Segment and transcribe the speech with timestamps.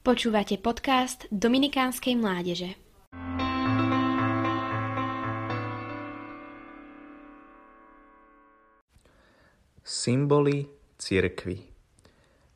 [0.00, 2.72] Počúvate podcast Dominikánskej mládeže.
[9.84, 11.68] Symboly cirkvy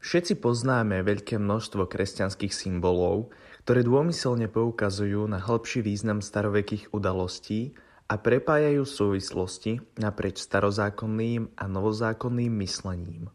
[0.00, 3.28] Všetci poznáme veľké množstvo kresťanských symbolov,
[3.68, 7.76] ktoré dômyselne poukazujú na hĺbší význam starovekých udalostí
[8.08, 13.28] a prepájajú súvislosti naprieč starozákonným a novozákonným myslením.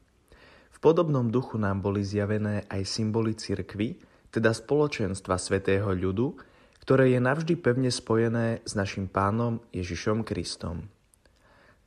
[0.80, 4.00] Podobnom duchu nám boli zjavené aj symboly cirkvy,
[4.32, 6.40] teda spoločenstva svätého ľudu,
[6.80, 10.88] ktoré je navždy pevne spojené s našim pánom Ježišom Kristom.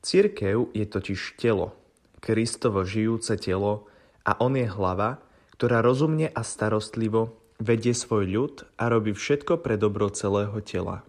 [0.05, 1.73] Cirkev je totiž telo,
[2.21, 3.89] Kristovo žijúce telo
[4.29, 5.25] a on je hlava,
[5.57, 11.01] ktorá rozumne a starostlivo vedie svoj ľud a robí všetko pre dobro celého tela.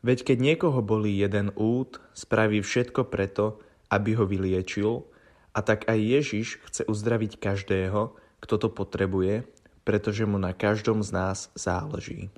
[0.00, 3.60] Veď keď niekoho bolí jeden út, spraví všetko preto,
[3.92, 5.04] aby ho vyliečil–
[5.58, 9.42] a tak aj Ježiš chce uzdraviť každého, kto to potrebuje,
[9.82, 12.30] pretože mu na každom z nás záleží.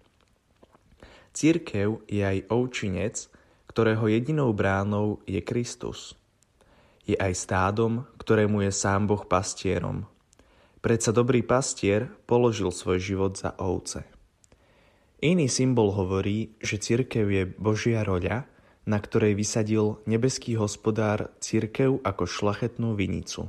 [1.36, 3.28] Církev je aj ovčinec,
[3.68, 6.16] ktorého jedinou bránou je Kristus.
[7.04, 10.08] Je aj stádom, ktorému je sám Boh pastierom.
[10.80, 14.08] Predsa dobrý pastier položil svoj život za ovce.
[15.20, 18.48] Iný symbol hovorí, že církev je Božia roľa,
[18.90, 23.46] na ktorej vysadil nebeský hospodár církev ako šlachetnú vinicu.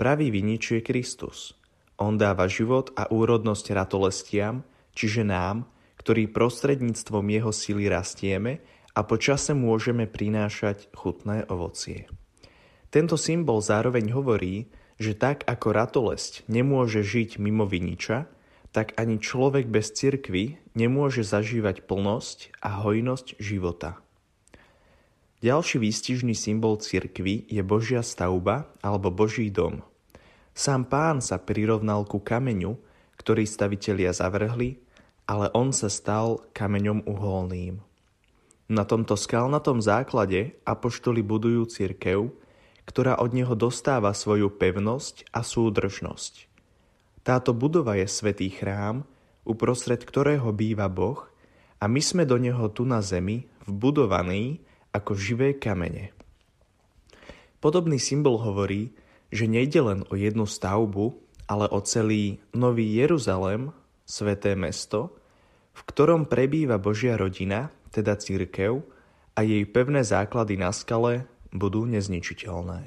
[0.00, 1.52] Pravý vinič je Kristus.
[2.00, 4.64] On dáva život a úrodnosť ratolestiam,
[4.96, 5.68] čiže nám,
[6.00, 8.64] ktorí prostredníctvom jeho sily rastieme
[8.96, 12.08] a po čase môžeme prinášať chutné ovocie.
[12.88, 18.24] Tento symbol zároveň hovorí, že tak ako ratolesť nemôže žiť mimo viniča,
[18.72, 24.00] tak ani človek bez cirkvy nemôže zažívať plnosť a hojnosť života.
[25.40, 29.80] Ďalší výstižný symbol cirkvy je Božia stavba alebo Boží dom.
[30.52, 32.76] Sám pán sa prirovnal ku kameňu,
[33.16, 34.76] ktorý stavitelia zavrhli,
[35.24, 37.80] ale on sa stal kameňom uholným.
[38.68, 42.36] Na tomto skalnatom základe apoštoli budujú cirkev,
[42.84, 46.52] ktorá od neho dostáva svoju pevnosť a súdržnosť.
[47.24, 49.08] Táto budova je svetý chrám,
[49.48, 51.32] uprostred ktorého býva Boh
[51.80, 56.14] a my sme do neho tu na zemi vbudovaní ako živé kamene.
[57.60, 58.96] Podobný symbol hovorí,
[59.30, 61.14] že nejde len o jednu stavbu,
[61.46, 63.74] ale o celý Nový Jeruzalem,
[64.08, 65.14] sveté mesto,
[65.76, 68.82] v ktorom prebýva Božia rodina, teda církev,
[69.38, 72.82] a jej pevné základy na skale budú nezničiteľné.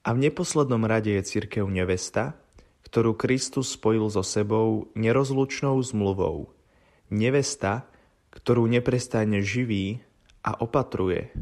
[0.00, 2.36] A v neposlednom rade je církev nevesta,
[2.88, 6.50] ktorú Kristus spojil so sebou nerozlučnou zmluvou.
[7.12, 7.84] Nevesta,
[8.32, 10.00] ktorú neprestane živí
[10.44, 11.32] a opatruje.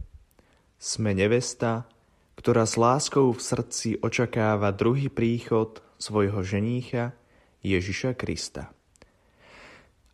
[0.79, 1.91] Sme nevesta,
[2.39, 7.19] ktorá s láskou v srdci očakáva druhý príchod svojho ženícha
[7.67, 8.71] Ježiša Krista.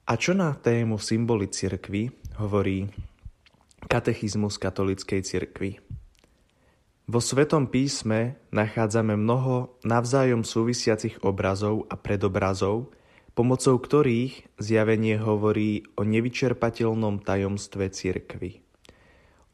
[0.08, 2.88] A čo na tému symboly cirkvy hovorí
[3.88, 5.80] katechizmus katolíckej cirkvy?
[7.04, 12.96] Vo Svetom písme nachádzame mnoho navzájom súvisiacich obrazov a predobrazov,
[13.36, 18.63] pomocou ktorých zjavenie hovorí o nevyčerpateľnom tajomstve cirkvy.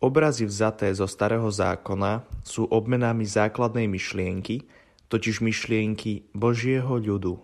[0.00, 4.64] Obrazy vzaté zo Starého zákona sú obmenami základnej myšlienky,
[5.12, 7.36] totiž myšlienky Božieho ľudu.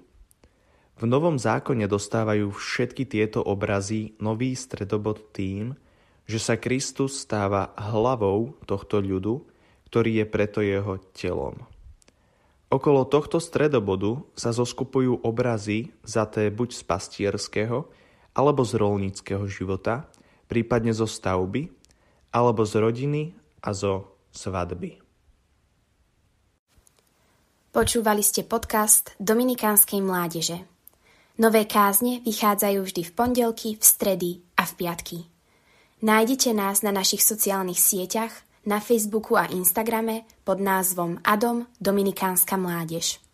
[0.97, 5.77] V Novom zákone dostávajú všetky tieto obrazy nový stredobod tým,
[6.25, 9.45] že sa Kristus stáva hlavou tohto ľudu,
[9.93, 11.61] ktorý je preto jeho telom.
[12.73, 17.93] Okolo tohto stredobodu sa zoskupujú obrazy zaté buď z pastierského
[18.33, 20.09] alebo z rolníckého života,
[20.49, 21.69] prípadne zo stavby,
[22.37, 23.33] alebo z rodiny
[23.65, 25.01] a zo svadby.
[27.73, 30.61] Počúvali ste podcast Dominikánskej mládeže.
[31.41, 35.19] Nové kázne vychádzajú vždy v pondelky, v stredy a v piatky.
[36.05, 38.33] Nájdete nás na našich sociálnych sieťach,
[38.65, 43.26] na Facebooku a Instagrame pod názvom Adom Dominikánska mládež.